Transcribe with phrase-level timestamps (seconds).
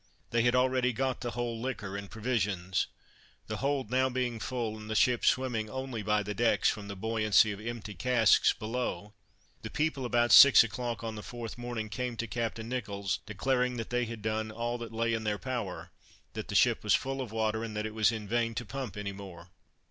[0.31, 2.87] They had already got the whole liquor and provisions.
[3.45, 6.95] The hold now being full, and the ship swimming only by the decks from the
[6.95, 9.13] buoyancy of empty casks below,
[9.61, 13.91] the people, about six o'clock on the fourth morning, came to Captain Nicholls, declaring that
[13.91, 15.91] they had done all that lay in their power,
[16.33, 18.97] that the ship was full of water, and that it was in vain to pump
[18.97, 19.49] any more.